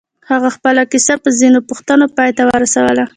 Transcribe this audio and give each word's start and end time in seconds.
هغه 0.29 0.49
خپله 0.55 0.81
کيسه 0.91 1.13
په 1.23 1.29
ځينو 1.39 1.59
پوښتنو 1.69 2.05
پای 2.15 2.29
ته 2.37 2.43
ورسوله. 2.49 3.03